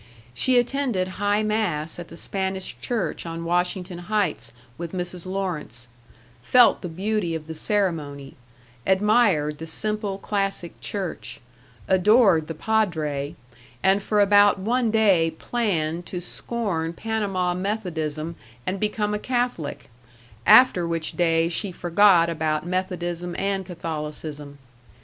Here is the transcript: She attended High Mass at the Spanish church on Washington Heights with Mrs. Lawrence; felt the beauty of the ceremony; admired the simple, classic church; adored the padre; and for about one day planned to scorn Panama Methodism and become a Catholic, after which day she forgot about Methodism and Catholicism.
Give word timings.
She 0.33 0.57
attended 0.57 1.07
High 1.21 1.43
Mass 1.43 1.99
at 1.99 2.07
the 2.07 2.17
Spanish 2.17 2.75
church 2.81 3.23
on 3.23 3.45
Washington 3.45 3.99
Heights 3.99 4.51
with 4.75 4.93
Mrs. 4.93 5.27
Lawrence; 5.27 5.89
felt 6.41 6.81
the 6.81 6.89
beauty 6.89 7.35
of 7.35 7.45
the 7.45 7.53
ceremony; 7.53 8.33
admired 8.87 9.59
the 9.59 9.67
simple, 9.67 10.17
classic 10.17 10.81
church; 10.81 11.39
adored 11.87 12.47
the 12.47 12.55
padre; 12.55 13.35
and 13.83 14.01
for 14.01 14.21
about 14.21 14.57
one 14.57 14.89
day 14.89 15.35
planned 15.37 16.07
to 16.07 16.19
scorn 16.19 16.93
Panama 16.93 17.53
Methodism 17.53 18.35
and 18.65 18.79
become 18.79 19.13
a 19.13 19.19
Catholic, 19.19 19.91
after 20.47 20.87
which 20.87 21.15
day 21.15 21.47
she 21.47 21.71
forgot 21.71 22.27
about 22.27 22.65
Methodism 22.65 23.35
and 23.37 23.63
Catholicism. 23.67 24.57